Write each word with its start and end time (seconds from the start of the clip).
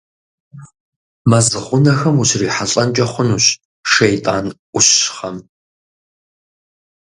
Мэз 1.29 1.47
гъунэхэм 1.63 2.15
ущрихьэлӀэнкӀэ 2.21 3.05
хъунущ 3.11 3.45
шейтӀанӀущхъэм. 3.91 5.37